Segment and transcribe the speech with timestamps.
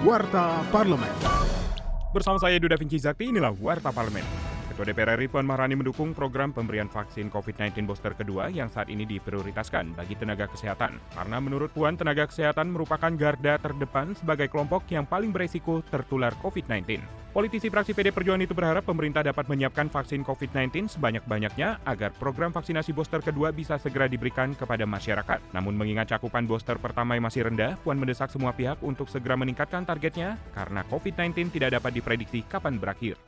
[0.00, 1.12] Warta Parlemen.
[2.16, 4.24] Bersama saya Duda Vinci Zakti, inilah Warta Parlemen.
[4.80, 9.04] Ketua DPR RI Puan Maharani mendukung program pemberian vaksin COVID-19 booster kedua yang saat ini
[9.04, 10.96] diprioritaskan bagi tenaga kesehatan.
[11.12, 16.96] Karena menurut Puan, tenaga kesehatan merupakan garda terdepan sebagai kelompok yang paling beresiko tertular COVID-19.
[17.28, 22.96] Politisi fraksi PD Perjuangan itu berharap pemerintah dapat menyiapkan vaksin COVID-19 sebanyak-banyaknya agar program vaksinasi
[22.96, 25.44] booster kedua bisa segera diberikan kepada masyarakat.
[25.52, 29.84] Namun mengingat cakupan booster pertama yang masih rendah, Puan mendesak semua pihak untuk segera meningkatkan
[29.84, 33.20] targetnya karena COVID-19 tidak dapat diprediksi kapan berakhir.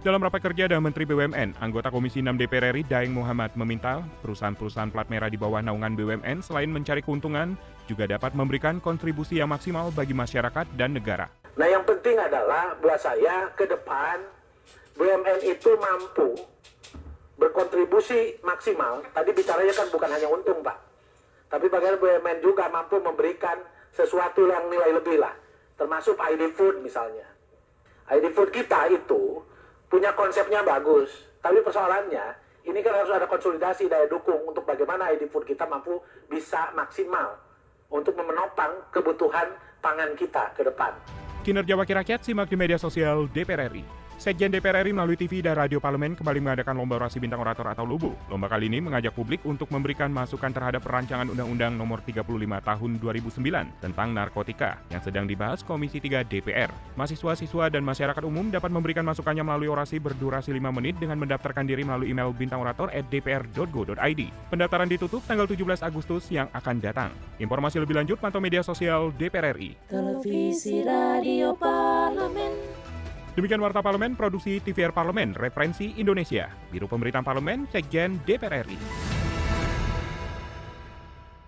[0.00, 4.88] Dalam rapat kerja dengan Menteri BUMN, anggota Komisi 6 DPR RI Daeng Muhammad meminta perusahaan-perusahaan
[4.88, 9.92] plat merah di bawah naungan BUMN selain mencari keuntungan, juga dapat memberikan kontribusi yang maksimal
[9.92, 11.28] bagi masyarakat dan negara.
[11.60, 14.24] Nah yang penting adalah buat saya ke depan
[14.96, 16.40] BUMN itu mampu
[17.36, 19.04] berkontribusi maksimal.
[19.12, 20.78] Tadi bicaranya kan bukan hanya untung Pak.
[21.52, 23.60] Tapi bagaimana BUMN juga mampu memberikan
[23.92, 25.36] sesuatu yang nilai lebih lah.
[25.76, 27.35] Termasuk ID Food misalnya.
[28.06, 29.42] ID Food kita itu
[29.90, 31.10] punya konsepnya bagus,
[31.42, 35.98] tapi persoalannya ini kan harus ada konsolidasi daya dukung untuk bagaimana ID Food kita mampu
[36.30, 37.34] bisa maksimal
[37.90, 39.50] untuk menopang kebutuhan
[39.82, 40.94] pangan kita ke depan.
[41.42, 44.05] Kinerja Wakil Rakyat simak di media sosial DPR RI.
[44.16, 47.84] Sekjen DPR RI melalui TV dan radio parlemen kembali mengadakan lomba orasi bintang orator atau
[47.84, 48.32] LUBU.
[48.32, 52.24] Lomba kali ini mengajak publik untuk memberikan masukan terhadap perancangan Undang-Undang Nomor 35
[52.64, 56.72] Tahun 2009 tentang narkotika yang sedang dibahas Komisi 3 DPR.
[56.96, 61.84] Mahasiswa-siswa dan masyarakat umum dapat memberikan masukannya melalui orasi berdurasi 5 menit dengan mendaftarkan diri
[61.84, 64.20] melalui email bintangorator@dpr.go.id.
[64.48, 67.12] Pendaftaran ditutup tanggal 17 Agustus yang akan datang.
[67.36, 69.76] Informasi lebih lanjut pantau media sosial DPR RI.
[69.92, 72.75] Televisi Radio Parlemen.
[73.36, 79.15] Demikian Warta Parlemen, produksi TVR Parlemen, Referensi Indonesia, Biro Pemberitaan Parlemen, Sekjen DPR RI.